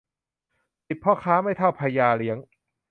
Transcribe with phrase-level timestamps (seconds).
[0.87, 2.37] สิบพ่อค้าไม่เท่าพระยาเลี้ยง